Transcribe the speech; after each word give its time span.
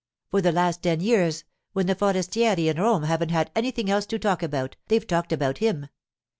'For 0.31 0.41
the 0.41 0.51
last 0.51 0.81
ten 0.81 0.99
years, 0.99 1.43
when 1.73 1.85
the 1.85 1.93
forestieri 1.93 2.69
in 2.69 2.81
Rome 2.81 3.03
haven't 3.03 3.29
had 3.29 3.51
anything 3.55 3.87
else 3.87 4.07
to 4.07 4.17
talk 4.17 4.41
about, 4.41 4.75
they've 4.87 5.05
talked 5.05 5.31
about 5.31 5.59
him. 5.59 5.89